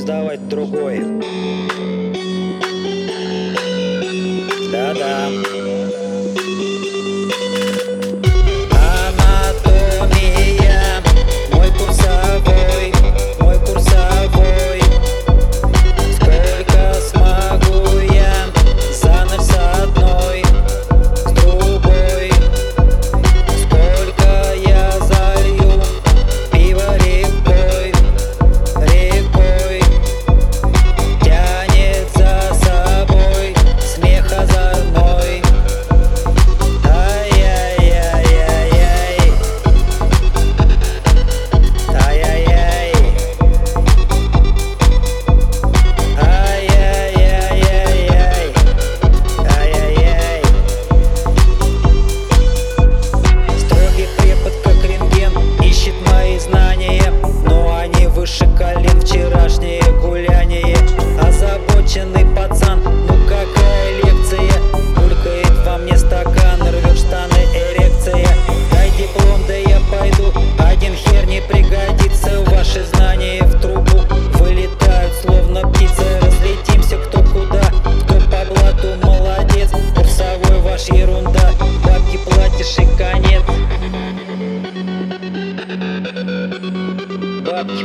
сделать 0.00 0.48
другой. 0.48 1.00
Да-да. 4.72 5.59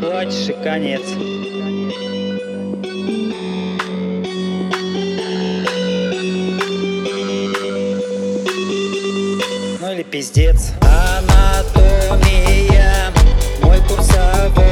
плачешь 0.00 0.48
и 0.48 0.52
конец. 0.64 1.02
Ну 9.80 9.92
или 9.92 10.02
пиздец. 10.02 10.72
Анатомия, 11.20 12.32
мой 13.62 13.78
курсовой. 13.88 14.69